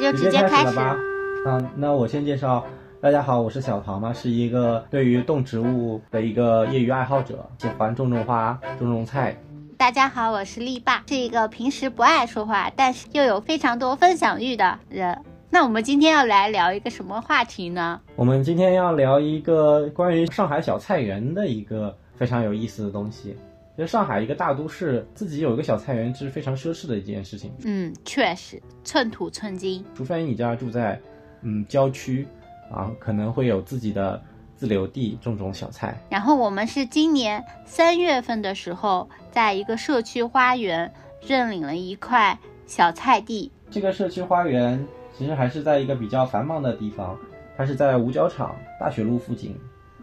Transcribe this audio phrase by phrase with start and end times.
[0.00, 0.96] 那就直接开始吧。
[1.44, 2.64] 嗯，那我先介绍，
[3.00, 9.36] 大家好，我是小唐嘛，是一个对于动植物的一个业余爱好者，喜欢种种花、种种菜。
[9.76, 15.18] 大家好，我是力霸，是一个平时不爱说话，但是又有非常多分享欲的人。
[15.50, 18.00] 那我们今天要来聊一个什么话题呢？
[18.14, 23.36] 我们今天要聊一个关于上海小菜园的一个非常有意思的东西。
[23.78, 27.52] 就上海一个大都市，自己有一个小菜园是非常奢侈的一件事情。
[27.64, 29.84] 嗯，确实，寸土寸金。
[29.94, 31.00] 除非你家住在，
[31.42, 32.26] 嗯，郊区，
[32.72, 34.20] 啊，可能会有自己的
[34.56, 35.96] 自留地种种小菜。
[36.10, 40.92] 然后我们是今年三月份的时候，在一个社区花园
[41.24, 42.36] 认领了一块
[42.66, 43.52] 小菜地。
[43.70, 44.84] 这个社区花园
[45.16, 47.16] 其实还是在一个比较繁忙的地方，
[47.56, 49.56] 它是在五角场大学路附近，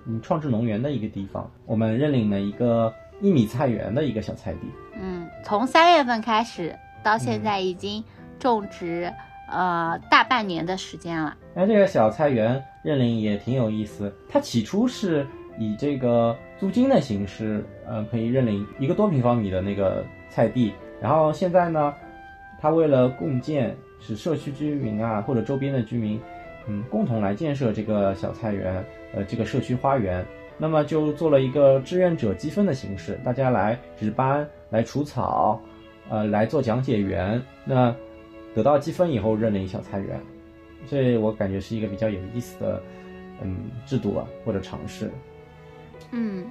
[0.05, 1.51] 嗯，创智农园的一个地方。
[1.65, 2.93] 我们认领了一个。
[3.21, 4.59] 一米菜园的一个小菜地，
[4.99, 8.03] 嗯，从三月份开始到现在已经
[8.39, 9.11] 种植
[9.49, 11.35] 呃大半年的时间了。
[11.53, 15.25] 那这个小菜园认领也挺有意思，它起初是
[15.57, 21.93] 以这个租金的形式，呃，可以认领一个多平方米的那个菜地，然后现在呢，
[22.59, 26.19] 它为了共建，使社区居民啊或者周边的居民，
[26.67, 30.25] 嗯，共同来建设这个小菜园，呃，这个社区花园。
[30.57, 35.59] 那么就做了一个志愿者积分的形式，大家来值班、来除草，
[36.09, 37.41] 呃，来做讲解员。
[37.65, 37.93] 那
[38.53, 40.19] 得到积分以后认领小菜园，
[40.87, 42.81] 这我感觉是一个比较有意思的，
[43.41, 45.11] 嗯，制度啊或者尝试。
[46.11, 46.45] 嗯，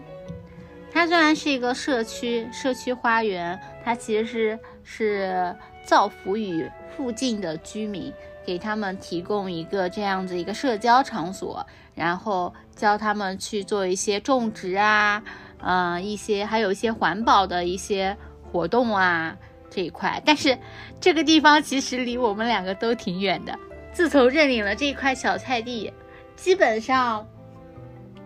[0.93, 8.13] 它虽然是一个社区社区花园，它其实是是造福于附近的居民，
[8.45, 11.65] 给他们提供一个这样子一个社交场所。
[11.95, 15.23] 然后教他们去做一些种植啊，
[15.59, 18.17] 嗯，一些还有一些环保的一些
[18.51, 19.37] 活动啊
[19.71, 20.21] 这一块。
[20.27, 20.59] 但是
[21.01, 23.57] 这个地方其实离我们两个都挺远的。
[23.93, 25.93] 自从认领了这块小菜地，
[26.35, 27.25] 基本上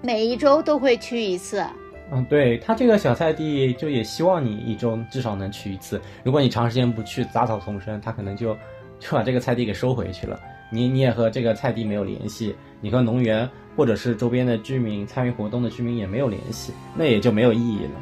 [0.01, 1.63] 每一周都会去一次。
[2.11, 6.01] 嗯，对他这个小菜地，就也希望你一周至少能去一次。
[6.25, 8.57] 如果你长时间不去，杂草丛生，他可能就
[8.99, 10.41] 就把这个菜地给收回去了。
[10.71, 12.55] 你你也和这个菜地没有联系。
[12.81, 18.01] 你和农园或者是周边的居民参与活动的居民也没有联系，那也就没有意义了。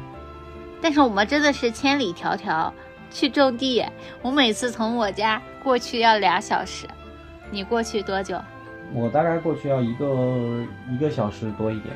[0.81, 2.71] 但是我们真的是千里迢迢
[3.09, 3.83] 去种地，
[4.21, 6.85] 我每次从我家过去要俩小时，
[7.49, 8.39] 你过去多久？
[8.93, 11.95] 我大概过去要一个一个小时多一点，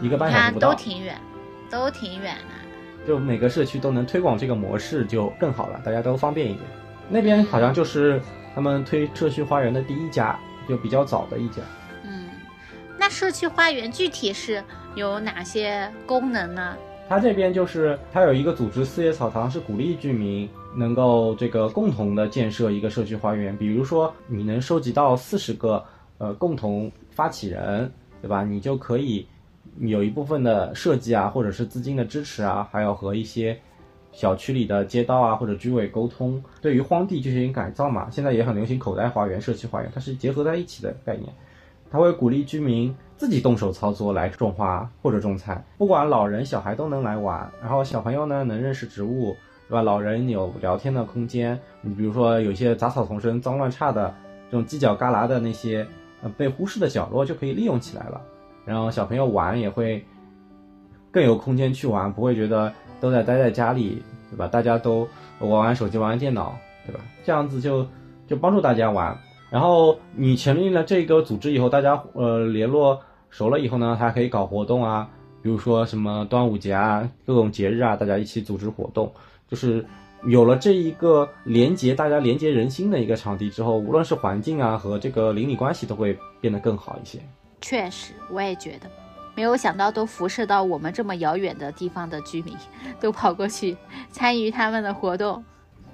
[0.00, 0.70] 一个半小时不到。
[0.70, 1.18] 都挺远，
[1.70, 3.06] 都挺远的。
[3.06, 6.64] 就每个社区都能推广这个模式就更好了，大家都方便一点。
[7.08, 8.20] 那边好像就是
[8.54, 10.38] 他们推社区花园的第一家。
[10.68, 11.62] 就比较早的一家，
[12.04, 12.28] 嗯，
[12.98, 14.62] 那社区花园具体是
[14.96, 16.76] 有哪些功能呢？
[17.08, 23.56] 它这边就是它有一个组织四叶草堂，是鼓励居民能够这个共同的建设一个社区花园。
[23.56, 25.82] 比如说你能收集到四十个
[26.18, 28.44] 呃共同发起人，对吧？
[28.44, 29.26] 你就可以
[29.80, 33.58] 有一部分的设计啊，或者是资金的支持啊，还要和一些。
[34.10, 41.28] 小区里的街道啊，或者居委沟通，对于荒地进行改造嘛，现在也很流行口袋花园、社区花园，它是结合在一起的概念。
[41.90, 47.48] 它会鼓励居民自己动手操作来种花或者种菜，不管老人小孩都能来玩。
[47.60, 49.36] 然后小朋友呢能认识植物，
[49.68, 49.82] 对吧？
[49.82, 51.56] 老人有聊天的空间。
[51.82, 54.12] 你比如说有些杂草丛生、脏乱差的
[54.50, 55.86] 这种犄角旮旯的那些
[56.22, 58.20] 呃被忽视的角落就可以利用起来了。
[58.68, 60.04] 然后小朋友玩也会
[61.10, 62.70] 更有空间去玩，不会觉得。
[63.00, 64.48] 都在待在家里，对吧？
[64.48, 65.08] 大家都
[65.38, 66.98] 玩玩手机，玩玩电脑，对吧？
[67.22, 67.86] 这样子就
[68.26, 69.16] 就帮助大家玩。
[69.50, 72.98] 然后你成立了这个组织以后，大家呃联络
[73.30, 75.08] 熟了以后呢，还可以搞活动啊，
[75.40, 79.12] 比如说什么端午节啊，各种节日啊，大家一起组织活动。
[79.48, 79.86] 就是
[80.24, 87.20] 有了这一个连接大家连接人心的一个场地之后，无论是环境啊和这个邻里关系都会变得更好一些。
[87.60, 88.90] 确实，我也觉得。
[89.34, 92.56] 没有想到，都辐射到我们这么遥远的地方的居民，
[92.98, 93.76] 都跑过去
[94.10, 95.44] 参与他们的活动。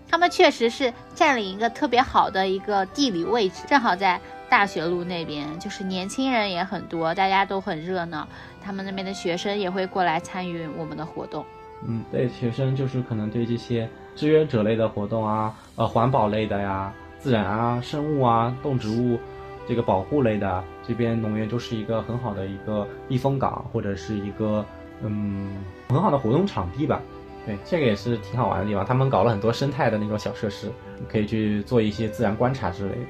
[0.08, 8.26] 他们确实是占领一个特别好的一个地理位置，正好在大学路那边，就是年轻人也很多，大家都很热闹。
[8.62, 11.44] 他们那边的学生也会过来参与我们的活动。
[11.86, 19.18] 嗯，对，学生就是可能对这些志愿者类的活动啊，呃，环保类的呀，自然啊，生物啊，动植物。
[19.66, 24.64] 这个保护类的这边农园就是一个很好的一个避风港，或者是一个
[25.02, 25.56] 嗯
[25.88, 27.00] 很好的活动场地吧。
[27.46, 28.84] 对，这个也是挺好玩的地方。
[28.84, 30.70] 他们搞了很多生态的那种小设施，
[31.08, 33.00] 可以去做一些自然观察之类的。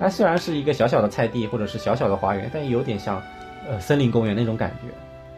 [0.00, 3.22] 它虽然是一个小小的菜地或者是小小的花园，但有点像
[3.68, 4.88] 呃森林公园那种感觉。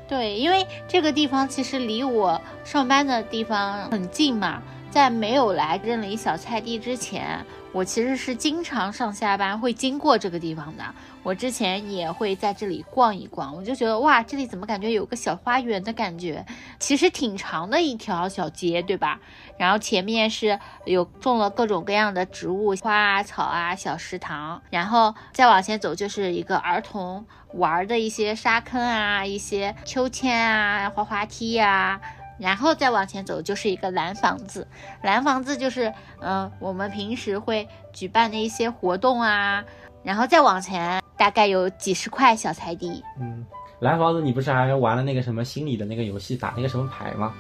[0.09, 4.63] 对，因为这个地方其实离我上班的地方很近嘛。
[4.97, 10.83] 在没有来认领小菜地之前，我其实是经常上下班会经过这个地方的。
[11.23, 16.47] 我之前也会在这里逛一逛，我就觉得哇，这里怎么感觉有个小花园的感觉？
[16.79, 19.21] 其实挺长的一条小街，对吧？
[19.59, 24.63] 然后前面是有种了各种各样的植物，花啊、草啊，小食堂。
[24.71, 32.01] 然后再往前走就是一个儿童玩的一些沙坑啊，一些秋千啊、滑滑梯呀。
[32.39, 34.67] 然后再往前走就是一个蓝房子，
[35.03, 39.65] 蓝房子就是嗯，我们平时会举办的一些活动啊。
[40.03, 43.03] 然后再往前，大概有几十块小菜地。
[43.21, 43.45] 嗯，
[43.81, 47.35] 蓝房子，你不是还玩了那个什么心理的那个游戏，打那个什么牌吗？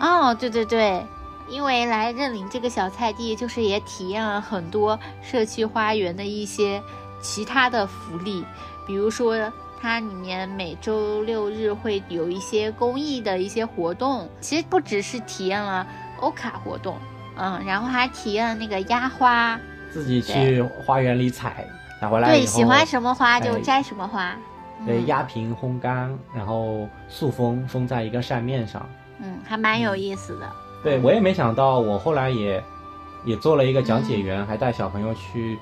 [0.00, 1.04] 哦，对对对，
[1.50, 6.82] 因为来认领这个小菜地，就是也体验了很多社区花园的一些
[7.20, 8.42] 其他的福利，
[8.86, 9.36] 比如说
[9.80, 14.28] 它里面每周六日会有一些公益的一些活动。
[14.40, 15.86] 其实不只是体验了
[16.20, 16.96] 欧卡活动，
[17.36, 19.58] 嗯，然后还体验了那个压花，
[19.90, 21.64] 自己去花园里采。
[22.00, 24.36] 采回来对，喜欢什么花就摘什么花。
[24.86, 28.88] 对，压平烘干，然后塑封，封在一个扇面上。
[29.20, 30.48] 嗯，还蛮有意思的。
[30.84, 32.62] 对，我也没想到，我后来也
[33.24, 35.58] 也做了一个讲解员，还带小朋友去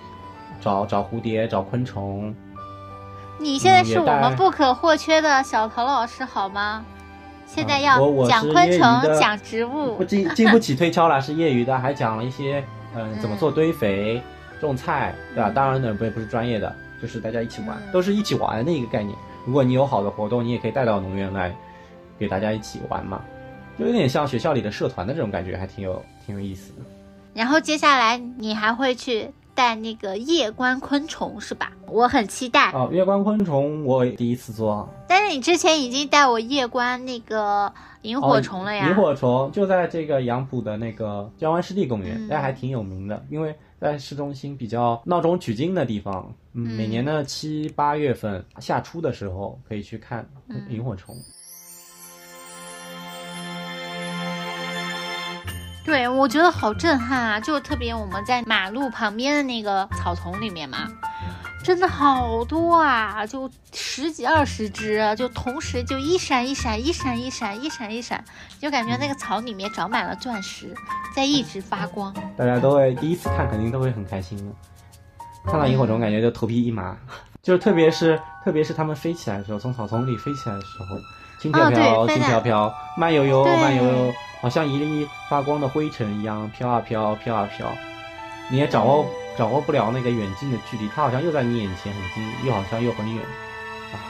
[0.60, 2.34] 找找蝴蝶、找昆虫。
[3.38, 6.84] 你现在是我们不可或缺的小陶老师，好吗？
[7.46, 14.22] 现在要讲昆虫、讲植物，不经经不起推敲了，是业余的，还讲了一些嗯怎么做堆肥。
[14.58, 15.50] 种菜，对吧？
[15.54, 19.14] 当然呢，不也不是专业的，就是大家一起玩，都是一起玩的一个概念。
[19.44, 21.54] 如果你有好的活动，你也可以带到农园来，
[22.18, 23.20] 给大家一起玩嘛，
[23.78, 26.78] 就有点像学校里的社团的这种感觉，还挺有挺有意思的。
[27.34, 31.72] 然后接下来你还会去带那个夜观昆虫是吧？
[31.88, 32.88] 我很期待哦。
[32.92, 37.72] 夜观昆虫我第一次做，但是你之前已经带我夜观那个
[38.02, 38.88] 萤火虫了呀。
[38.88, 43.52] 萤火虫就在这个杨浦的那个江湾湿地公园，那还挺有名的，因为。
[43.78, 50.26] 在市中心比较闹中取静的地方，嗯，每年的七八月份夏初的时候可以去看
[50.70, 51.14] 萤火虫。
[55.86, 57.38] 对，我觉得好震撼啊！
[57.38, 60.88] 就特别我们在马路旁边的那个草丛里面嘛。
[61.62, 68.24] 真的好多啊，就十几二十只，就同时就一闪一闪，一闪一闪，一闪一闪，
[68.60, 70.74] 就感觉那个草里面长满了钻石，
[71.14, 72.12] 在一直发光。
[72.36, 74.52] 大家都会第一次看，肯定都会很开心的。
[75.44, 76.96] 看到萤火虫，感觉就头皮一麻，
[77.40, 80.96] 就特别是特别是它们飞起来的时候，从草丛里飞起来的时候，
[81.38, 87.66] 轻飘飘，轻飘飘，慢悠悠，慢悠悠，好像一粒发光的灰尘一样飘啊飘，飘啊飘，
[88.50, 89.06] 你也掌握。
[89.36, 93.22] 掌握不了那个远近的距离，它好像又在你眼前很近，又好像又很远，
[93.92, 94.00] 啊，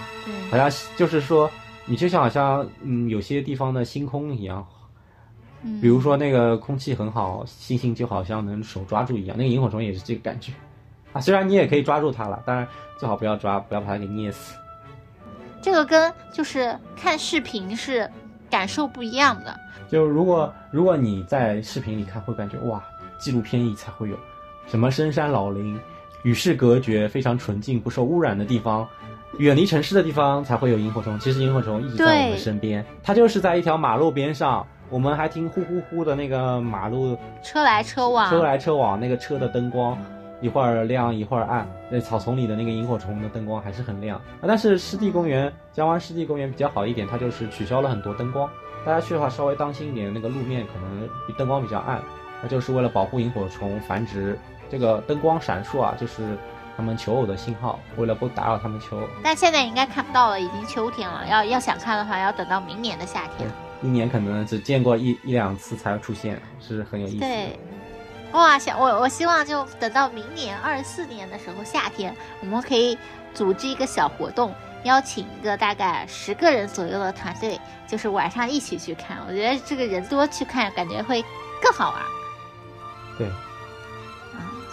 [0.53, 1.51] 好像就是说，
[1.85, 4.65] 你就像好像嗯，有些地方的星空一样，
[5.83, 10.53] 比如说那个空气很好，星星就好像能手抓住一样，那个萤火虫也是这个感觉，
[11.13, 12.65] 啊，虽然你也可以抓住它了，当然
[12.97, 14.55] 最好不要抓，不要把它给捏死。
[15.63, 18.09] 这个跟就是看视频是
[18.51, 19.55] 感受不一样的。
[19.89, 22.83] 就如果如果你在视频里看，会感觉哇，
[23.19, 24.17] 纪录片里才会有。
[24.67, 25.79] 什么深山老林，
[26.25, 28.87] 与世隔绝，非常纯净、不受污染的地方，
[29.39, 31.17] 远离城市的地方才会有萤火虫。
[31.21, 39.97] 其实萤火虫一直在我们身边，它就是在一条马路边上，我们还听呼呼呼的那个马路车来车往，车来车往，那个车的灯光
[40.41, 41.67] 一会儿亮一会儿暗。
[41.91, 44.21] 那草丛里的那个萤火虫的灯光还是很亮。
[44.47, 48.49] 但是湿地公园，江湾湿地公园比较好一点，它就是取消了很多灯光，
[48.85, 52.01] 大家去的话稍微当心一点，那个路面可能灯光比较暗，
[52.43, 54.39] 那就是为了保护萤火虫繁殖。
[54.69, 56.37] 这个灯光闪烁啊，就是
[56.77, 57.79] 他们求偶的信号。
[57.97, 61.25] 为了不打扰他们求偶，但现在应该看不到了，已经秋天了。
[61.29, 63.49] 要要想看的话，要等到明年的夏天。
[63.83, 67.19] 一年可能只见过一一两次才会出现，是很有意思。
[67.21, 67.59] 对，
[68.37, 72.99] 哇，想我我希望就等到明年二四年的时候夏天，我们可以
[73.33, 79.17] 组织一个小活动，邀请一个大概十个人左右的团队，就是晚上一起去看。
[79.27, 81.25] 我觉得这个人多去看，感觉会
[81.63, 82.03] 更好玩。
[83.17, 83.27] 对。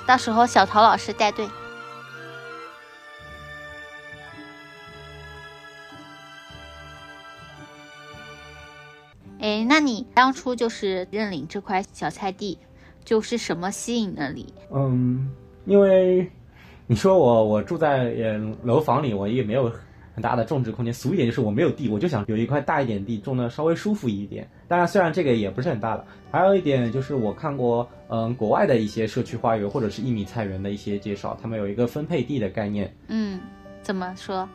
[0.06, 1.48] 到时候小陶老师带队。
[9.40, 12.60] 哎，那你当初就是认领这块小菜地，
[13.04, 14.54] 就是什么吸引了你？
[14.72, 15.30] 嗯，
[15.66, 16.30] 因为
[16.88, 18.14] 你说我我住在
[18.64, 19.72] 楼房里，我也没有。
[20.16, 24.48] 很大的种植空间，俗一点就是我没有地，我就想有一块大一点地，种的稍微舒服一点。
[24.68, 26.06] 当然，虽然这个也不是很大了。
[26.30, 32.96] 还有一点就是我看过，嗯，国外的一些社区花园或者是一米菜园的一些介绍，他们有一个分配地的概念。
[33.08, 33.40] 嗯，
[33.82, 34.48] 怎么说？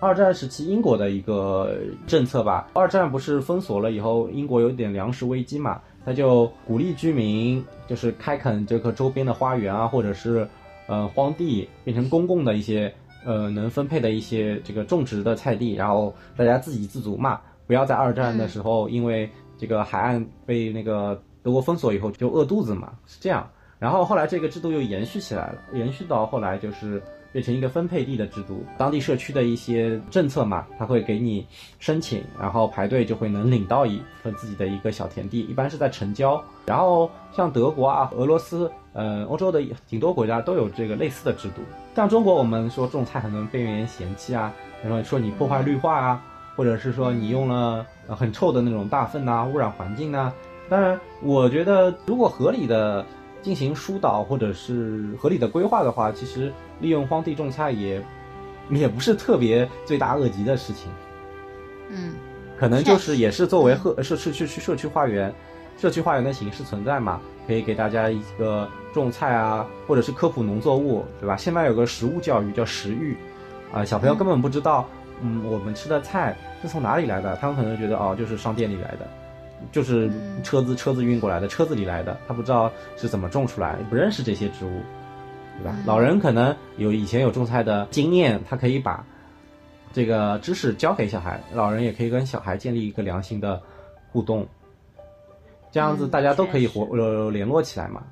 [0.00, 2.70] 二战时期英国的一个政策吧。
[2.72, 10.48] 二战不是封锁了以后，英国有点粮食危机嘛，他就鼓励居民就是开垦这个周边的花园啊，或者是
[10.86, 12.92] 呃荒地，变成公共的一些
[13.24, 19.28] 呃能分配的一些这个种植的菜地，然后大家自给自足嘛，不要在二战的时候因为
[19.58, 23.48] 这个海岸被那个德国封锁以后就饿肚子嘛，是这样。
[23.78, 27.00] 然后后来这个制度又延续起来了，延续到后来就是
[27.32, 31.46] 变成一个分配地的制度，当地社区的一些政策嘛，他会给你
[31.78, 36.42] 申请，然后排队就会能领到一份自己的一个小田地，一般是在城郊。
[36.66, 41.62] 然后像德国啊、俄罗斯，呃，欧洲的挺多国家都有这个类似的制度。
[41.94, 46.22] 像中国，我们说种菜很多人被人嫌弃啊，然后说你破坏绿化啊，
[46.56, 50.32] 或者是说你用了很臭的那种大粪呐，污染环境呐。
[50.70, 53.04] 当然，我觉得如果合理的。
[53.42, 58.02] 进行疏导或者是合理的规划的话，其实利用荒地种菜也
[58.70, 60.90] 也不是特别罪大恶极的事情。
[61.90, 62.14] 嗯，
[62.58, 65.32] 可能就是也是作为社社区区社区花园，
[65.78, 71.36] 社区花园的形式存在嘛，可以给大家一个种菜啊，或者是科普农作物，对吧？
[71.36, 73.16] 现在有个食物教育叫食育，
[73.72, 74.86] 啊，小朋友根本不知道，
[75.22, 79.08] 嗯，我们吃的菜是从哪里来的，他们可能觉得哦，就是商店里来的。
[79.72, 80.10] 就是
[80.42, 84.80] 车子车子运过来的，车子里来的，他不知道是怎么种出来，不认识这些植物，
[85.58, 85.76] 对吧？
[85.84, 89.04] 老人可能有以前有种菜的经验，他可以把
[89.92, 93.60] 这个知识教给小孩，老人也可以跟小孩建立一个良性的
[94.10, 94.46] 互动，
[95.70, 98.02] 这样子大家都可以活呃联络起来嘛。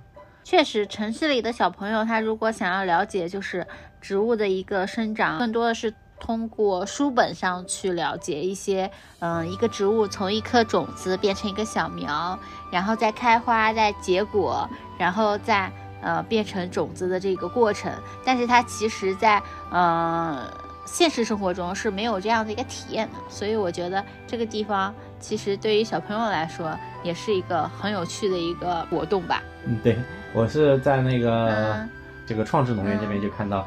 [0.44, 3.66] 确实，城市里的小朋友他如果想要了解就是
[4.00, 5.92] 植物的一个生长，更多的是。
[6.18, 12.38] 通过书本上去了解一些，嗯，一个植物从一颗种子变成一个小苗，
[12.72, 14.68] 然后再开花，再结果，
[14.98, 15.70] 然后再
[16.02, 17.92] 呃变成种子的这个过程。
[18.24, 20.38] 但是它其实，在嗯
[20.86, 23.18] 现实生活中是没有这样的一个体验的。
[23.28, 29.42] 所以我觉得这个地方其实对于小朋友来说也是一个很有趣的一个活动吧。
[29.66, 29.96] 嗯，对
[30.32, 31.86] 我是在那个
[32.26, 33.66] 这个创智农园这边就看到，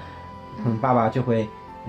[0.66, 1.48] 嗯，爸爸就会。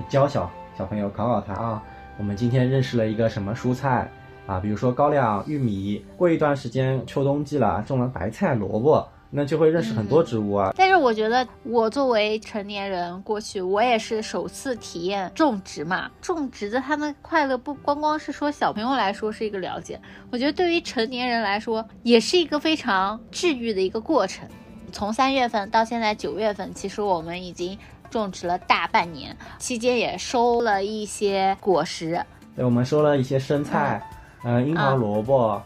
[0.09, 1.83] 教小小朋友考考他啊，
[2.19, 4.09] 我们今天认识了一个什么蔬菜
[4.47, 4.59] 啊？
[4.61, 6.05] 比如说高粱、玉米。
[6.17, 10.73] 过一段时间秋冬季了，种了白菜、萝卜，那就会认识很多植物啊。
[10.77, 16.11] 但是我觉得，我作为成年人，过去我也是首次体验种植嘛。
[16.21, 24.49] 种植的他们快乐不光光是说小朋友来说是一个了解，我觉得对于成年人来说也是一个非常治愈的一个过程。
[24.93, 27.79] 从三月份到现在九月份，其实我们已经。
[28.11, 32.21] 种植了大半年，期间也收了一些果实。
[32.57, 34.03] 对，我们收了一些生菜，
[34.45, 35.63] 嗯，樱桃萝卜，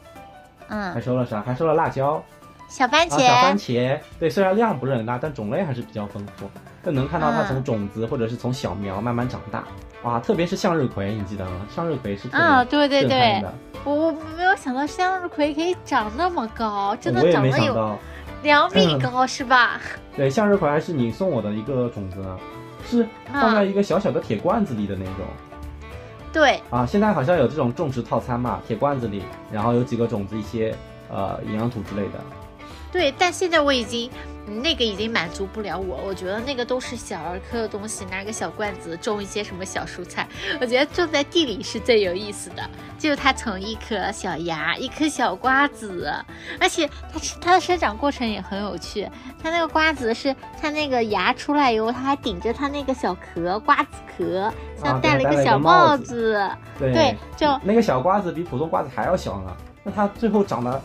[0.68, 1.40] 嗯，还收了啥？
[1.42, 2.22] 还收了辣椒，
[2.68, 3.98] 小番茄，小番茄。
[4.20, 6.48] 对，虽然量不是很大，但种类还是比较丰富。
[6.82, 9.64] 更能看到它从种子或者是从小苗慢慢长大。
[10.02, 11.66] 哇，特别是向日葵，你记得吗？
[11.74, 13.42] 向日葵是啊，对对对，
[13.84, 17.98] 我我没有想到向日葵可以长那么高，真的长得有。
[18.44, 19.80] 两米高是吧？
[20.14, 22.38] 对，向日葵还是你送我的一个种子呢，
[22.86, 25.24] 是放在一个小小的铁罐子里的那种。
[26.32, 30.76] 对啊，现在好像有这种种植套餐嘛，铁罐子里，然后有几个种子，一些
[31.10, 32.20] 呃营养土之类的。
[32.94, 34.08] 对，但现在我已经。
[34.46, 40.28] 那个已经满足不了我，我觉得那个都是小儿科的东西，拿个小罐子种一些什么小蔬菜，
[40.60, 42.62] 我觉得种在地里是最有意思的。
[42.98, 46.14] 就是它从一颗小芽，一颗小瓜子，
[46.60, 49.08] 而且它它的生长过程也很有趣。
[49.42, 56.46] 它那个瓜子是它那个芽出来以后，它还顶着它那个小壳，瓜子壳，像戴了一个小帽子。
[56.78, 59.56] 对，就那个小瓜子比普通瓜子还要小呢。
[59.82, 60.82] 那它最后长了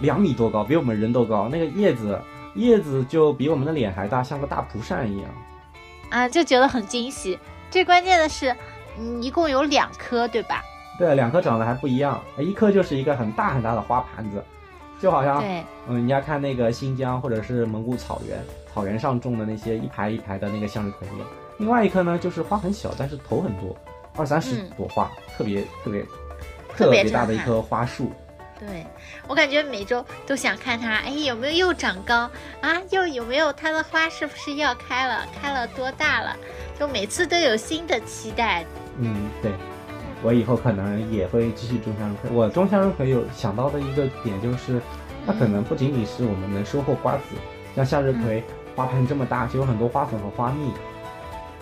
[0.00, 1.48] 两米多高，比我们人都高。
[1.48, 2.20] 那个叶子。
[2.54, 5.30] 叶子就比我们的脸还大，像个大蒲扇一样，
[6.08, 7.38] 啊，就觉得很惊喜。
[7.70, 8.56] 最关键的是，
[8.98, 10.64] 嗯，一共有两颗，对吧？
[10.98, 14.42] 对，两颗长得还不一样，一颗就是一个很大很大的花盘子，
[14.98, 15.44] 就好像，
[15.86, 21.28] 嗯，人家看那个新疆或者是蒙古草原，草原上种的那些一排一排的那个向日葵一样。
[21.58, 23.76] 另外一颗呢，就是花很小，但是头很多，
[24.16, 26.02] 二三十朵花，特别特别
[26.74, 28.10] 特别大的一棵花树。
[28.58, 28.86] 对
[29.28, 32.80] 我感觉每周都想看它，哎，有没有又长高啊？
[32.90, 35.26] 又有没有它的花是不是要开了？
[35.40, 36.34] 开了多大了？
[36.78, 38.64] 就每次都有新的期待。
[38.98, 39.52] 嗯，对，
[40.22, 42.30] 我以后可能也会继续种向日葵。
[42.30, 44.80] 我种向日葵有想到的一个点就是，
[45.26, 47.36] 它可能不仅仅是我们能收获瓜子，
[47.74, 48.42] 像向日葵
[48.74, 50.72] 花盆这么大，就有很多花粉和花蜜。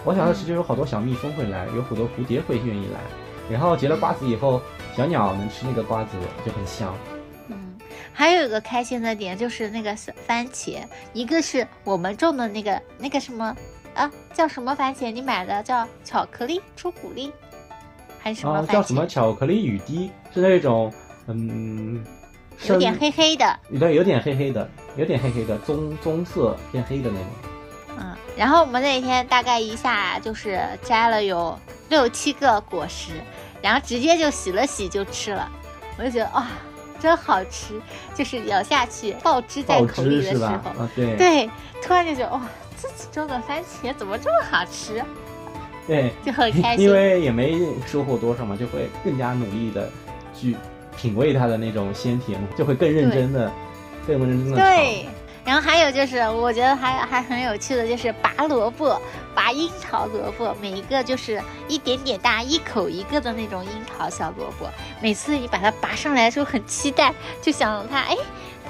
[0.05, 3.01] 我想的是，就有好多小蜜蜂会来，有很多蝴蝶会愿意来。
[3.51, 4.61] 然后结了瓜子以后，
[4.97, 6.95] 小鸟能吃那个瓜子就很香。
[7.49, 7.77] 嗯，
[8.13, 9.95] 还有一个开心的点就是那个
[10.27, 10.79] 番茄，
[11.13, 13.55] 一个是我们种的那个那个什么
[13.95, 15.11] 啊，叫什么番茄？
[15.11, 17.31] 你买的叫巧克力朱古力
[18.21, 18.67] 还是什么？
[18.67, 20.11] 叫什么巧克力雨滴？
[20.33, 20.93] 是那种
[21.27, 22.05] 嗯，
[22.67, 27.29] 有点黑黑的，对，有点黑黑的，有点黑黑的棕棕色偏黑的那种。
[27.99, 31.57] 嗯，然后我们那天大概一下就是摘了有
[31.89, 33.13] 六七个果实，
[33.63, 35.49] 然后直接就洗了洗就吃了，
[35.99, 36.47] 我就觉得哇，
[37.01, 37.81] 真好吃，
[38.15, 40.39] 就是咬下去爆汁在口里的时？
[40.39, 41.17] 候，啊，对。
[41.17, 41.51] 对，
[41.83, 42.41] 突然就觉得哇，
[42.77, 45.03] 自己种的番茄怎么这么好吃，
[45.87, 46.87] 对，就很开心。
[46.87, 46.93] 因。
[46.93, 49.91] 为也没收获多少嘛，就会更加努力的
[50.35, 50.57] 去
[50.97, 53.53] 品味它的那种鲜甜，就会更认真的、
[54.07, 55.07] 更认真的对，
[55.45, 59.01] 然后还有就是，我觉得还还很有趣的就是拔萝卜，
[59.35, 64.67] 拔樱桃萝卜，每一个就是一点点大，一口一个的那种樱桃小萝卜。
[65.03, 68.17] 每次你把它拔上来的时候，很期待，就想它，哎，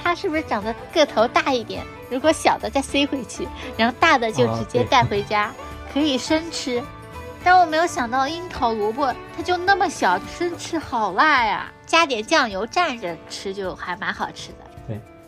[0.03, 1.85] 它是不是长得个头大一点？
[2.11, 5.53] 如果小的再塞回去，然后大的就直接带回家，
[5.93, 6.83] 可以生吃。
[7.45, 11.71] 但我没有想到樱桃萝卜它就那么小，生吃好辣呀！
[11.87, 14.59] 加点酱油蘸着吃就还蛮好吃的。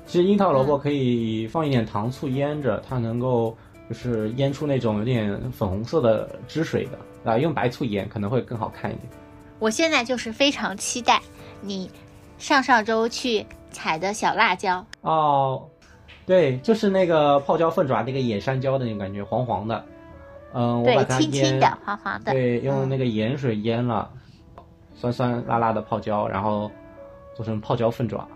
[0.06, 0.66] 其实樱桃萝嗯。
[0.66, 3.56] 卜可以放一点糖醋腌着，它能够
[3.88, 9.08] 就是腌出那种有点粉红色的汁水的啊，用白醋腌可能会更好看一点。
[9.58, 11.20] 我现在就是非常期待
[11.60, 11.90] 你
[12.38, 15.62] 上上周去采的小辣椒，哦，
[16.26, 19.84] 对，就是那个泡椒凤爪那个野山椒的那种感觉，黄黄的。
[20.52, 24.10] 嗯，我把对，它腌，青青的、黄黄的，对，用那嗯个盐水腌了，
[24.94, 26.70] 酸酸辣辣的泡椒，然后
[27.34, 28.26] 做成泡椒凤爪，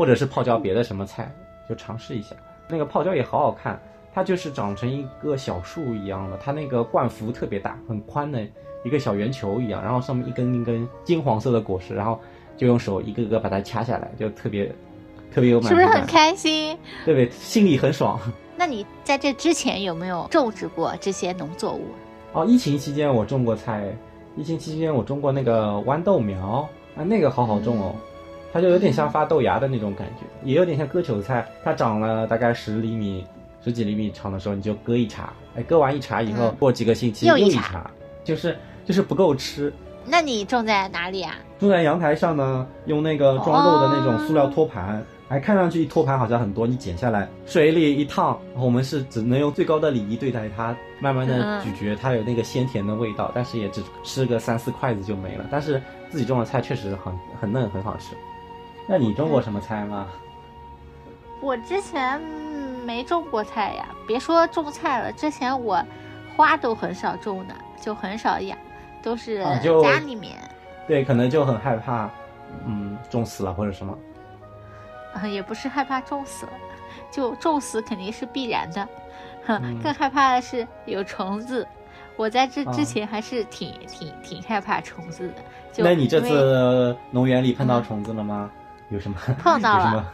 [0.00, 1.30] 或者是泡椒别的什么菜，
[1.68, 2.34] 就尝试一下。
[2.66, 3.78] 那个泡椒也好好看，
[4.14, 8.40] 它就是长成一个小树一样的，它那个冠幅特别大，很宽的
[8.82, 12.18] 一个小圆球一样，然后上面一根一根金黄色的果实，然后
[12.56, 14.74] 就用手一个个把它掐下来，就特别
[15.30, 16.78] 特别有满足是不是很，开心？
[17.04, 17.30] 对不对？
[17.32, 18.18] 心里很爽。
[18.56, 21.82] 那你在这之前有没有种植过这些农作物？
[22.32, 23.94] 哦，疫情期间我种过菜，
[24.34, 26.66] 疫情期间我种过那个豌豆苗，
[26.96, 27.94] 啊，那个好好种哦，
[28.52, 31.46] 它就有点像发豆芽的那种感觉，也有点像割韭菜。
[31.62, 33.24] 它长了大概十厘米、
[33.64, 37.90] 十几厘米长的时候，你就割一茬，哎，割完一茬以后，嗯过几个星期又一茬，
[38.24, 39.72] 就是就是不够吃。
[40.06, 41.34] 那你种在哪里啊？
[41.58, 55.44] 种在阳台上呢，用那个装肉的那种塑料哦托盘，哎，看上去一托盘好像很多，你剪下来水里一烫，我们是只能用最高的礼仪对待它，慢慢的嗯咀嚼，它有那个鲜甜的味道，但是也只吃个三四筷子就没了。
[55.50, 58.16] 但是自己种的菜确实很很嫩，很好吃。
[58.90, 60.08] 那你种过什么菜吗？
[61.40, 65.80] 我之前嗯没种过菜呀，别说种菜了，之前我
[66.36, 68.58] 花都很少种的，就很少养，
[69.00, 69.44] 都是
[69.80, 70.36] 家里面，
[70.88, 72.10] 对，可能就很害怕，
[72.66, 73.96] 嗯，种死了或者什么。
[75.14, 76.52] 呃也不是害怕种死了，
[77.12, 78.88] 就种死肯定是必然的，
[79.46, 81.64] 哼，嗯更害怕的是有虫子。
[82.16, 85.34] 我在这啊之前还是挺、挺挺害怕虫子的。
[85.72, 88.50] 就那你这次农园里碰到嗯虫子了吗？
[88.90, 89.16] 有什么？
[89.42, 90.06] 碰到 了有什么？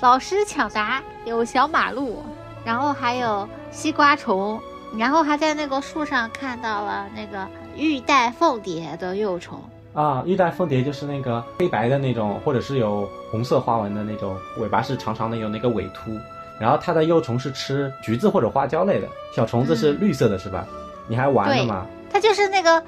[0.00, 2.22] 老师抢答有小马路，
[2.64, 4.60] 然后还有西瓜虫，
[4.96, 7.46] 然后还在那个树上看到了那个
[7.76, 9.60] 玉带凤蝶的幼虫。
[9.94, 16.10] 啊，玉带凤蝶就是那个黑白的那种，或者是有红色花纹的那种，尾巴是长长的，有那个尾突。
[16.58, 20.66] 然后它的幼虫是吃橘子或者花椒类的，小虫子是嗯绿色的，是吧？
[21.08, 21.86] 你还玩了吗？
[22.10, 22.82] 它就是那个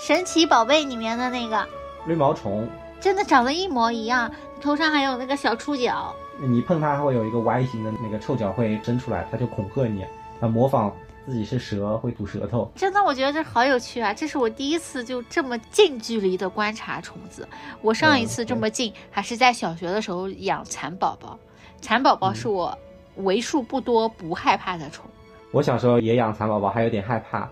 [0.00, 1.66] 神奇宝贝里面的那个，
[2.06, 2.68] 绿毛虫，
[3.00, 4.30] 真的长得一模一样，
[4.60, 6.14] 头上还有那个小触角。
[6.40, 10.04] 你碰它会有一个 Y 型的那个臭角会伸出来，它就恐吓你，
[10.40, 10.92] 它模仿
[11.26, 12.70] 自己是蛇，会吐舌头。
[12.74, 14.14] 真的，我觉得这好有趣啊！
[14.14, 17.46] 这是我第一次就这么近距离的观察虫子。
[17.82, 21.38] 我上一次这么近，还是在小学的时候养蚕宝宝。
[21.80, 22.76] 蚕宝宝是我
[23.16, 25.04] 为数不多不害怕的虫
[25.50, 27.48] 我小时候也养蚕宝宝，还有点害怕。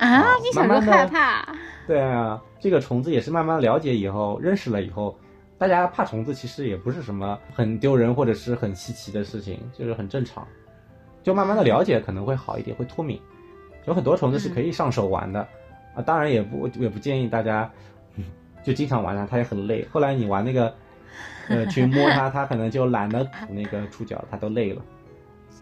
[0.00, 0.22] 啊！
[0.22, 1.54] 哦你小时候慢慢地害怕？
[1.86, 5.16] 对啊，这个虫子也是慢慢了解以后，认识了以后，
[5.58, 10.46] 大家怕虫子其实也不是什么很丢人或者是很稀奇的事情，就是很正常。
[11.22, 13.20] 就慢慢的了解可能会好一点，会脱敏。
[13.86, 15.40] 有很多虫子是可以上手玩的，
[15.94, 17.70] 啊，当然也不也不建议大家，
[18.16, 18.24] 嗯
[18.62, 19.86] 就经常玩它，它也很累。
[19.90, 20.72] 后来你玩那个，
[21.48, 24.82] 呃，去摸它，它可能就懒得那个触角，它都累了。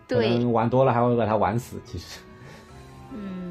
[0.06, 1.80] 对，玩多了还会把它玩死。
[1.84, 2.20] 其实，
[3.12, 3.47] 嗯，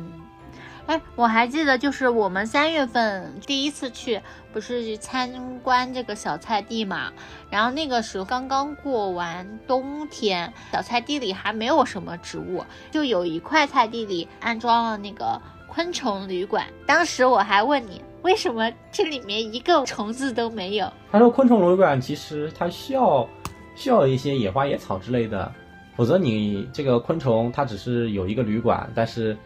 [0.88, 4.22] 哎，我还记得，就是我们三月份第一次去，
[4.54, 7.12] 不是去参观这个小菜地嘛？
[7.50, 16.66] 然后那个时候刚刚过完冬天，小菜地里还没有什么植物，就有一块菜地里安装了那个昆虫旅馆。
[16.86, 20.90] 当时我还问你，为什么这里面一个虫子都没有？
[21.12, 23.28] 他说昆虫旅馆其实它需要
[23.76, 25.52] 需要一些野花野草之类的，
[25.98, 29.38] 否则你这个昆虫它只是有一个旅馆，但是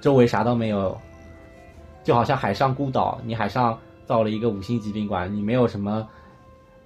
[0.00, 0.96] 周围啥都没有，
[2.02, 6.08] 就好像海上孤岛，你海上造了一个五星级宾馆，你没有什么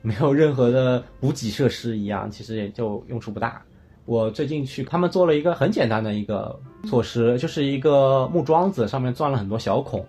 [0.02, 3.62] 没有任何的补给设施一样，其实也就用处不大。
[4.06, 10.04] 我最近去，他们做了一个很简单的一个措施，就是一个木桩子上面钻了很多小孔，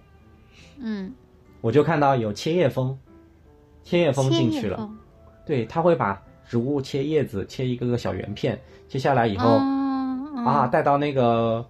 [0.80, 1.14] 嗯，
[1.62, 2.98] 我就看到有切叶蜂，
[3.86, 4.90] 切叶蜂进去了。
[5.46, 11.66] 对，它会把植物切叶子，切一个个小圆片，切下来以后、哦啊，带到那个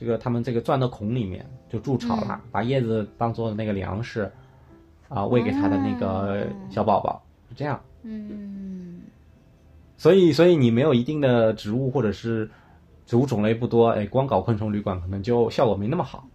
[0.00, 4.32] 这个他们这个钻到孔里面就筑巢了，嗯把叶子当做那个粮食
[5.10, 7.78] 啊，喂给它的那个小宝宝，是这样。
[8.02, 9.02] 嗯，
[9.98, 12.50] 所以，所以你没有一定的植物或者是
[13.04, 16.26] 植物种类不多，哎，光搞昆虫旅馆可能就效果没那么好。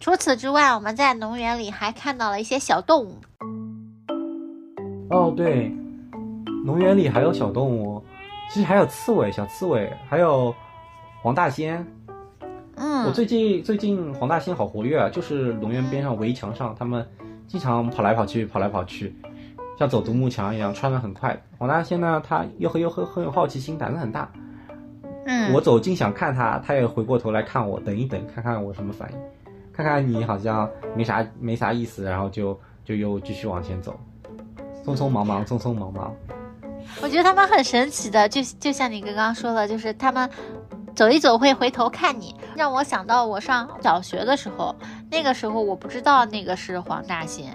[0.00, 3.16] 除此之外，我们在农园里还看到了一些小动物。
[5.08, 5.72] 哦，对，
[6.66, 8.04] 农园里还有小动物，
[8.50, 10.54] 其实还有刺猬、小刺猬，还有
[11.22, 11.86] 黄大仙。
[12.76, 17.06] 嗯，我最近最近黄大仙好活跃啊，就是龙园边上围墙上，他们
[17.46, 19.14] 经常跑来跑去，跑来跑去，
[19.78, 21.40] 像走独木桥一样，穿的很快。
[21.58, 24.30] 黄大仙呢，他又很又很，很有好奇心，胆子很大。
[25.26, 29.18] 嗯，我走近想看他，他也回过头来看我，等一等，看看我什么反应，
[29.72, 33.98] 看看你好像没啥没啥意思，然后就就又继续往前走，
[34.84, 36.14] 匆匆忙忙，匆匆忙忙。
[37.00, 40.28] 我觉得他们很神奇的，就就像你刚刚说的，就是他们
[40.94, 44.74] 走一走会回头看你，让我想到我上小学的时候，
[45.10, 47.52] 那个时候我不知道那个是黄大仙。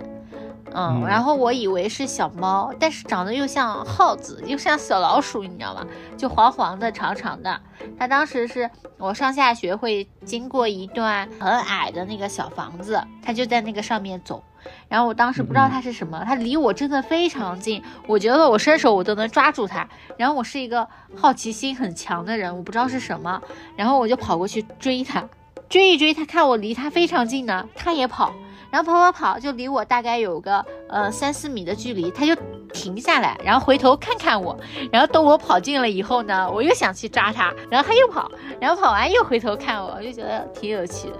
[0.71, 5.85] 嗯，嗯然后我以为是小猫，但是长得又像耗子，又像小老鼠，你知道吗？
[6.17, 7.59] 就黄黄的、长长的。
[7.97, 14.43] 它当时是我上下学会经过一段很矮的那个小房子，它就在那个上面走。
[14.87, 19.87] 然后我当时不知道它是什么，它离我真的非常近，我觉得我伸手我都能抓住它。
[20.17, 23.41] 然后我是一个好奇心很强的人，我不知道是什么，
[23.75, 25.23] 然后我就跑过去追它，
[25.69, 28.33] 追一追，它看我离它非常近呢，它也跑，
[28.71, 32.35] 然后跑跑跑，就离我大概有个呃三四米的距离，它就
[32.73, 34.57] 停下来，然后回头看看我，
[34.91, 41.17] 然后等我跑近了以后呢，我又想去抓它，然后它又跑，然后跑完又回头看我，我就觉得挺有趣的。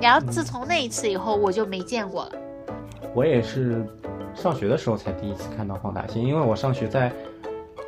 [0.00, 2.32] 然后自从那一次以后，我就没见过了。
[3.14, 3.84] 我也是
[4.34, 7.12] 上学的时候才第一次看到黄大仙，因为我上学在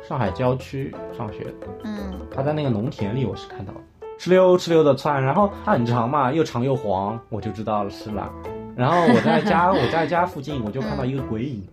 [0.07, 1.47] 上海郊区上学，
[1.83, 2.13] 嗯。
[2.29, 3.79] 它在那个农田里，我是看到的，
[4.19, 8.31] 哧溜哧溜的窜，然后它很长嘛，又长又黄，我就知道了是了。
[8.75, 11.63] 然后我在家， 我在家附近，我就看到一个鬼影。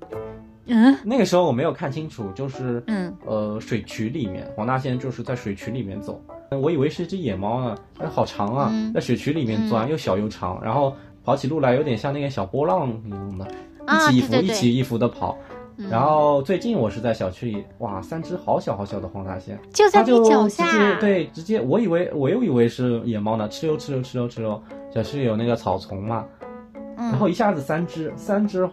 [0.66, 0.96] 嗯。
[1.04, 3.12] 那个时候我没有看清楚，就是嗯。
[3.26, 8.92] 呃水渠里面，黄大仙就是在水渠里面走，我以为是一只野猫呢，它好长啊，嗯。
[8.94, 13.46] 在水渠里面钻，又小又长，然后跑起路来有点像那个小波浪一样的，
[13.86, 15.36] 啊，一起一伏一起一伏的跑。
[15.76, 15.88] 嗯。
[15.88, 24.62] 然后最近我是在小区里，哇，三只好小好小的黄大仙，就在它就你脚直接下，对，直接我以为我又以为是野猫呢，哧溜哧溜哧溜哧溜，
[24.94, 26.26] 小区里有那个草丛嘛，
[26.74, 28.68] 嗯，然后一下子三只，三只，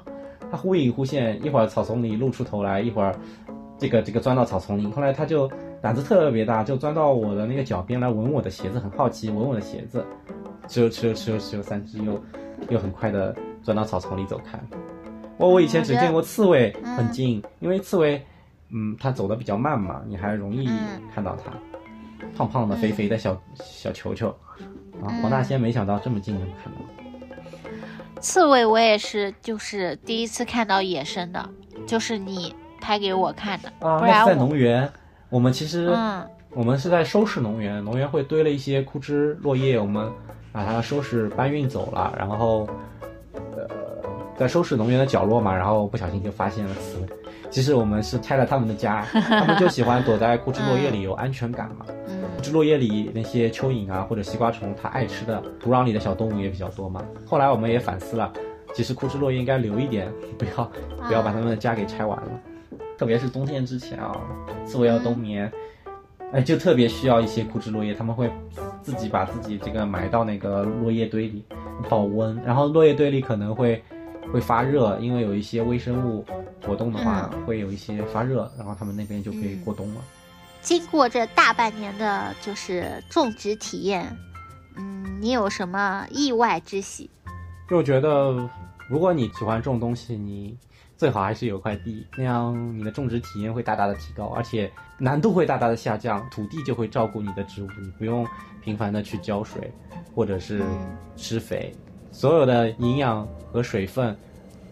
[0.51, 3.15] 它忽隐忽现，一会儿草丛里露出头来，一会儿
[3.77, 5.49] 这个这个钻到草丛里，后来它就
[5.81, 10.05] 胆子特别大，就钻到我的那个脚边来闻我的鞋子，很好奇闻我的鞋子，
[10.69, 12.23] 哧溜哧溜哧溜哧溜，三只又
[12.69, 14.59] 又很快的钻到草丛里走开。
[15.37, 18.23] 我我以前只见过刺猬嗯很近，因为刺猬，
[18.69, 21.51] 嗯，它走的比较慢嘛，你还容易嗯看到它，
[22.37, 24.29] 胖胖的、肥肥的小小球球。
[25.01, 28.21] 啊，嗯黄大仙没想到这么近能看到。
[28.21, 31.49] 刺猬我也是，就是第一次看到野生的，
[31.87, 34.91] 就是你拍给我看的，啊，那是在不然我农园。
[35.29, 40.11] 我们其实、嗯我们是在收拾农园，农园会堆了一些枯枝落叶，我们
[40.51, 42.67] 把它收拾搬运走了，然后
[43.33, 43.67] 呃，
[44.37, 47.07] 在收拾农园的角落嘛，然后不小心就发现了刺猬。
[47.49, 51.85] 其实我们是拆了他们的家， 他们就喜欢躲在枯枝落叶里，有安全感嘛。
[52.07, 57.03] 嗯枯枝落叶里那些蚯蚓啊或者西瓜虫，它爱吃的土壤里的小动物也比较多嘛。
[57.25, 58.31] 后来我们也反思了，
[58.73, 60.71] 其实枯枝落叶应该留一点，不要
[61.05, 62.29] 不要把他们的家给拆完了。
[62.97, 64.15] 特别是冬天之前啊，
[64.65, 65.51] 刺猬要冬眠，
[66.31, 68.31] 哎，就特别需要一些枯枝落叶，他们会
[68.83, 71.43] 自己把自己这个埋到那个落叶堆里
[71.89, 73.83] 保温，然后落叶堆里可能会
[74.31, 76.23] 会发热，因为有一些微生物
[76.63, 80.01] 活动的话，会有一些发热，然后他们那边就可以过冬了。
[80.61, 84.05] 经过这大半年的就是种植体验，
[84.77, 87.09] 嗯，你有什么意外之喜？
[87.67, 88.47] 就觉得，
[88.87, 90.55] 如果你喜欢种东西，你
[90.99, 98.27] 最好还是有块地，那样你的种植体验会大大的提高，而且难度会大大的下降，土地就会照顾你的植物，你不用
[98.61, 99.71] 频繁的去浇水
[100.13, 101.73] 或者是嗯施肥，
[102.11, 104.13] 所有的营养和水分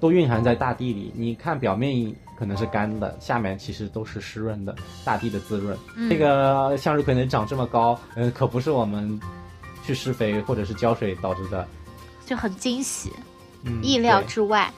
[0.01, 1.13] 都蕴含在大地里。
[1.15, 5.77] 你看表面可能是干的，下面其实都是湿润的，大地的滋润。
[5.95, 9.17] 嗯这个向日葵能长这么高，呃、可不是我们
[9.85, 11.65] 去施肥或者是浇水导致的，
[12.25, 13.13] 就很惊喜，
[13.63, 14.69] 嗯，意料之外。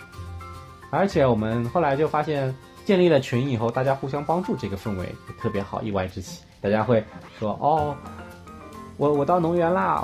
[0.90, 2.54] 而且我们后来就发现，
[2.86, 6.42] 建立了群以后，大家互相帮助，这个氛围特别好，意外之喜。
[6.62, 7.04] 大家会
[7.40, 7.96] 说：“哦，
[8.98, 10.04] 我我到农园啦，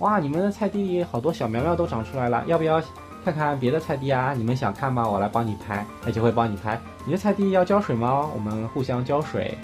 [0.00, 2.82] 哇，你们的菜地好多小苗苗都长出来了，要不要
[3.24, 4.34] 看看别的菜地啊？
[4.34, 5.08] 你们想看吗？
[5.08, 6.78] 我来帮你拍。”他就会帮你拍。
[7.04, 8.28] 你的菜地要浇水吗？
[8.34, 9.56] 我们互相浇水，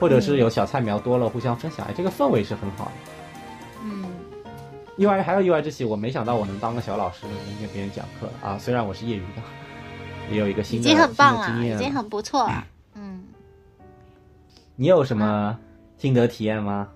[0.00, 1.86] 或者是有小菜苗多了，互相分享。
[1.86, 3.17] 哎，这个氛围是很好的。
[4.98, 8.58] 嗯，意外还有意外之喜，我没想到我能当个小老师，能给别人讲课啊。
[8.58, 9.42] 虽然我是业余的，
[10.30, 12.66] 也有一个新的已经很棒了，已经很不错了。
[12.94, 13.24] 嗯，
[14.76, 15.58] 你有什么
[15.96, 16.88] 心得体验吗？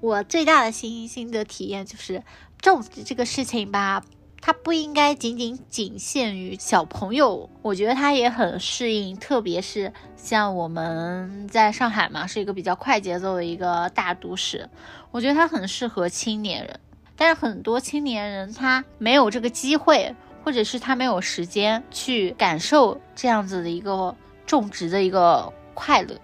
[0.00, 2.22] 我最大的心心得体验就是
[2.58, 4.02] 种植这个事情吧，
[4.40, 14.70] 它不应该仅仅仅限于小朋友，我觉得它也很适应，特别是像我们在上海嘛，是一个比较快节奏的一个大都市，
[15.10, 16.80] 我觉得它很适合青年人。
[17.20, 26.16] 但是很多青年人他没有这个机会，或者是他没有时间去感受这样子的一个种植的一个快乐。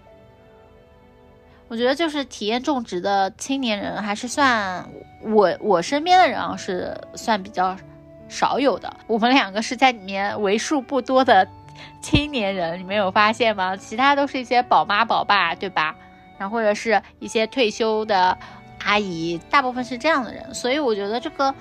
[1.68, 4.88] 我觉得就是体验种植的青年人还是算
[5.20, 7.76] 我我身边的人啊是算比较
[8.26, 8.96] 少有的。
[9.06, 11.46] 我们两个是在里面为数不多的
[12.00, 13.76] 青年人，你没有发现吗？
[13.76, 15.94] 其他都是一些宝妈宝爸，对吧？
[16.38, 18.38] 然后或者是一些退休的
[18.86, 20.54] 阿姨，大部分是这样的人。
[20.54, 21.54] 所以我觉得这个，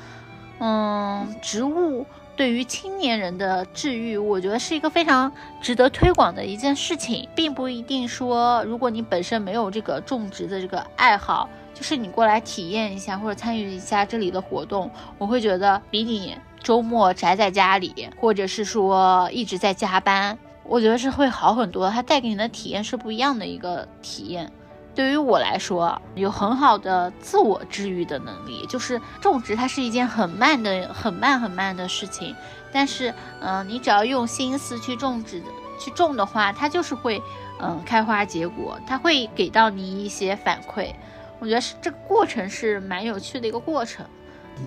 [0.59, 2.05] 嗯，植物。
[2.37, 21.89] 对于青年人的治愈，我觉得是一个非常值得推广的一件事情，并不一定说，如果你本身没有这个种植的这个爱好，就是你过来体验一下或者参与一下这里的活动，我会觉得比你周末宅在家里，或者是说一直在加班，我觉得是会好很多。
[21.89, 24.51] 它带给你的体验是不一样的一个体验。
[24.95, 28.65] 对于我来说，有很好的自我治愈的能力。
[28.67, 32.33] 就是种植，它是一件很慢的、很慢、很慢的事情。
[32.71, 35.43] 但是，嗯，你只要用心思去种植、
[35.77, 37.21] 去种的话，它就是会，
[37.59, 38.79] 嗯，开花结果。
[38.87, 40.93] 它会给到你一些反馈。
[41.39, 44.05] 我觉得是这个过程是蛮有趣的一个过程。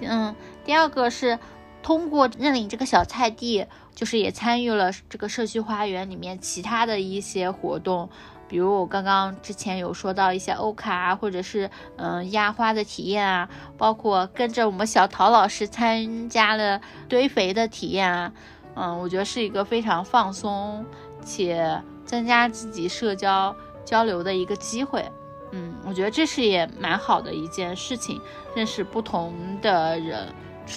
[0.03, 1.39] 嗯，第二个是
[1.83, 8.11] 通过认领这个小菜地，就是也参与了这个社区花园里面其他的一些活动。
[8.49, 18.33] 比如我刚刚之前有说到一些欧卡啊，或者是嗯压花的体验啊，包括跟着我们小陶老师参加了堆肥的体验啊，
[18.75, 20.85] 嗯，我觉得是一个非常放松
[21.23, 25.05] 且增加自己社交交流的一个机会，
[25.51, 28.19] 嗯，我觉得这是也蛮好的一件事情，
[28.55, 30.27] 认识不同的人，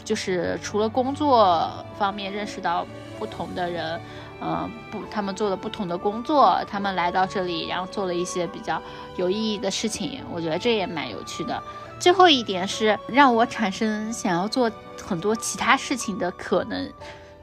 [0.04, 2.86] 就是除了工作方面认识到
[3.22, 4.02] 不同的人。
[4.44, 8.82] 嗯，不，他们做了不同的工作，他们来到这里，然后做了一些比较
[9.16, 11.62] 有意义的事情，我觉得这也蛮有趣的。
[12.00, 16.92] 最后一点是让我产生想要做很多其他事情的可能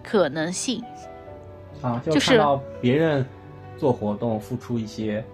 [0.02, 0.82] 可能性
[1.80, 3.24] 啊，就是看到别人
[3.76, 5.24] 做活动付出一些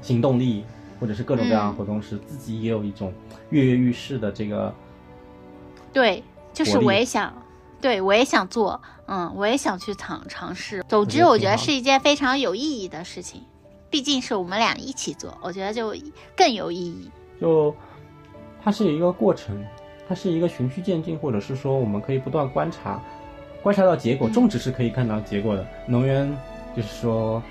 [0.00, 0.64] 行动力，
[1.00, 3.12] 或者是各种各样的活动时，自己也有一种
[3.50, 4.72] 跃跃欲试的这个。
[5.92, 7.34] 对，就是我也想。
[7.84, 10.82] 对，我也想做，嗯，我也想去尝尝试。
[10.88, 13.42] 总之，我觉得是一件非常有意义的事情，
[13.90, 15.94] 毕竟是我们俩一起做，我觉得就
[16.34, 17.10] 更有意义。
[17.38, 17.76] 就
[18.62, 19.62] 它是一个过程，
[20.08, 22.98] 它是一个循序渐进，或者是说我们可以不断观察，
[23.62, 24.30] 观察到结果。
[24.30, 26.34] 种植是可以看到结果的，农园
[26.74, 27.42] 就是说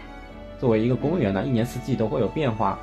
[0.60, 2.80] 作为一个公园呢，一年四季都会有变化，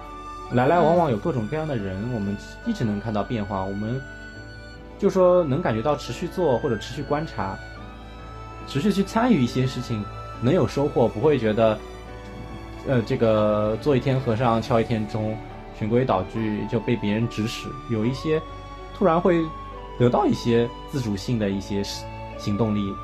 [0.53, 3.65] 来来往往有各种各样的人，我们一直能看到变化。
[3.65, 4.01] 我们。
[5.01, 7.59] 就说能感觉到持续做或者持续观察，
[8.69, 10.05] 持续去参与一些事情，
[10.43, 11.79] 能有收获，不会觉得，
[12.87, 15.35] 呃，这个做一天和尚敲一天钟，
[15.79, 17.67] 循规蹈矩就被别人指使。
[17.89, 18.39] 有一些
[18.95, 19.43] 突然会
[19.99, 21.83] 得到一些自主性的一些
[22.37, 22.95] 行动力，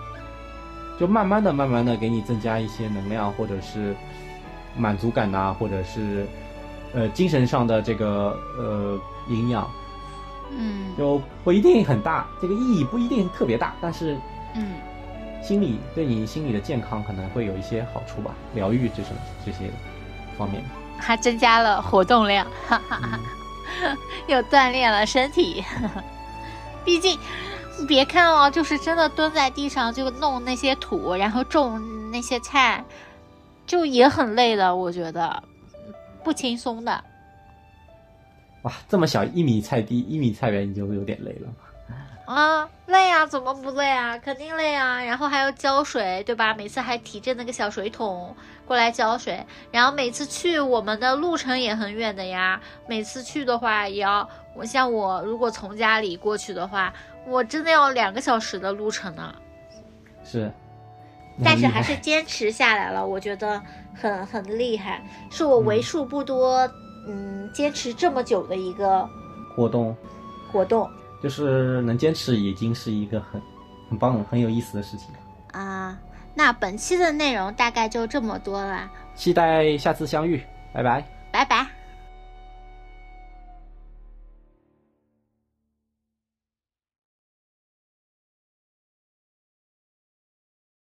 [1.00, 3.96] 就慢慢的、慢慢的给你增加一些能量，或者是
[4.76, 6.26] 满足感呐，或者是
[6.92, 9.66] 呃精神上的这个呃营养。
[10.50, 14.16] 嗯，就不一定很大，这个意义不一定特别大，但是，
[14.54, 14.74] 嗯，
[15.42, 19.12] 心理对你心理的健康可能会有一些好处吧，疗愈这种
[19.44, 19.70] 这些
[20.38, 20.62] 方面，
[20.98, 23.18] 还增加了活动量，哈哈哈，
[24.26, 25.62] 又锻炼了身体，
[26.84, 27.18] 毕竟，
[27.86, 32.84] 别看哦，就是真的蹲在地上就弄那些土，然后种那些菜，
[33.66, 35.42] 就也很累的，我觉得
[36.24, 37.04] 不轻松的。
[38.66, 41.48] 哇，这么小一米菜地，一米菜园你就有点累了。
[42.24, 44.18] 啊，累啊，怎么不累啊？
[44.18, 45.00] 肯定累啊！
[45.04, 46.52] 然后还要浇水，对吧？
[46.52, 48.34] 每次还提着那个小水桶
[48.66, 52.60] 过来浇水，然后每次去我们的路程也很远的呀。
[52.88, 56.92] 每次去的话也要，我像我如果从家里过去的话，
[57.28, 59.32] 我真的要两个小时的路程呢。
[60.24, 60.50] 是，
[61.44, 63.62] 但是还是坚持下来了，我觉得
[63.94, 65.00] 很很厉害，
[65.30, 66.68] 是我为数不多
[67.06, 69.08] 嗯坚持这么久的一个
[69.54, 69.96] 活动，
[70.52, 70.88] 活动
[71.22, 73.40] 就是能坚持已经是一个很
[73.88, 75.60] 很棒、很有意思的事情了。
[75.60, 75.98] 啊。
[76.38, 81.02] 那本期的内容大概就这么多了，期待下次相遇，拜拜。
[81.32, 81.75] 拜拜。